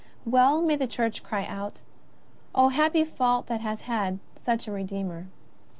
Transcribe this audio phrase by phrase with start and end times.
[0.25, 1.77] Well may the Church cry out:*^
[2.55, 5.27] O happy fault that has had such a Redeemer